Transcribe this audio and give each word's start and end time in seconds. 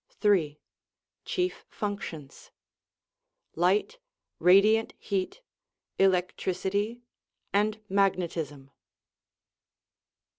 3. 0.09 0.59
Chief 1.25 1.63
Functions': 1.69 2.49
Light, 3.55 3.99
radiant 4.39 4.95
heat, 4.97 5.43
electricity, 5.99 7.03
and 7.53 7.79
magnetism. 7.87 8.71